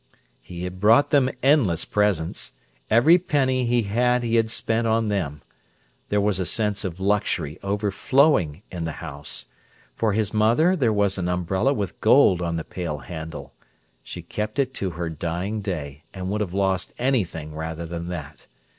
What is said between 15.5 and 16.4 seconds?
day, and